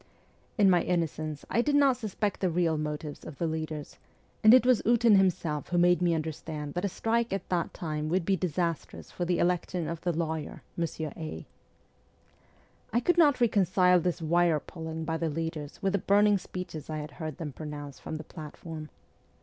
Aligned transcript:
In 0.57 0.67
my 0.67 0.81
innocence 0.81 1.45
I 1.47 1.61
did 1.61 1.75
not 1.75 1.95
suspect 1.95 2.39
the 2.39 2.49
real 2.49 2.75
motives 2.75 3.23
of 3.23 3.37
the 3.37 3.45
leaders, 3.45 3.99
and 4.43 4.51
it 4.51 4.65
was 4.65 4.81
Ootin 4.83 5.15
himself 5.15 5.69
who 5.69 5.77
made 5.77 6.01
me 6.01 6.15
understand 6.15 6.73
that 6.73 6.83
a 6.83 6.89
strike 6.89 7.31
at 7.31 7.47
that 7.49 7.71
time 7.71 8.09
would 8.09 8.25
be 8.25 8.35
disastrous 8.35 9.11
for 9.11 9.25
the 9.25 9.37
election 9.37 9.87
of 9.87 10.01
the 10.01 10.11
lawyer, 10.11 10.63
Monsieur 10.75 11.13
A. 11.15 11.45
I 12.91 12.99
could 12.99 13.19
not 13.19 13.39
reconcile 13.39 13.99
this 13.99 14.23
wire 14.23 14.59
pulling 14.59 15.05
by 15.05 15.17
the 15.17 15.29
leaders 15.29 15.79
with 15.83 15.93
the 15.93 15.99
burning 15.99 16.39
speeches 16.39 16.89
I 16.89 16.97
had 16.97 17.11
heard 17.11 17.37
them 17.37 17.53
pronounce 17.53 17.99
from 17.99 18.15
the 18.15 18.23
platform. 18.23 18.89